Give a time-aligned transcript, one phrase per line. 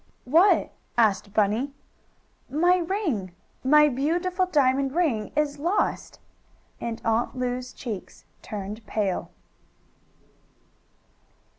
[0.25, 1.75] "What?" asked Bunny.
[2.49, 3.35] "My ring!
[3.63, 6.19] My beautiful diamond ring is lost!"
[6.79, 9.29] And Aunt Lu's cheeks turned pale.